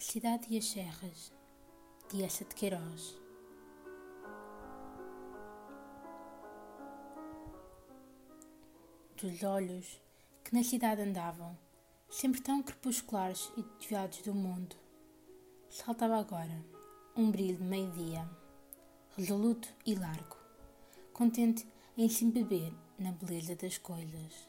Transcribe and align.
A 0.00 0.02
Cidade 0.02 0.46
e 0.48 0.56
as 0.56 0.64
Serras, 0.64 1.30
de 2.08 2.22
Essa 2.22 2.42
de 2.42 2.54
Queiroz. 2.54 3.20
Dos 9.14 9.42
olhos 9.42 10.00
que 10.42 10.54
na 10.54 10.64
cidade 10.64 11.02
andavam, 11.02 11.54
sempre 12.08 12.40
tão 12.40 12.62
crepusculares 12.62 13.52
e 13.58 13.62
desviados 13.78 14.22
do 14.22 14.34
mundo, 14.34 14.74
saltava 15.68 16.16
agora 16.16 16.64
um 17.14 17.30
brilho 17.30 17.58
de 17.58 17.64
meio-dia, 17.64 18.26
resoluto 19.18 19.68
e 19.84 19.94
largo, 19.94 20.38
contente 21.12 21.68
em 21.94 22.08
se 22.08 22.24
embeber 22.24 22.72
na 22.98 23.12
beleza 23.12 23.54
das 23.54 23.76
coisas. 23.76 24.48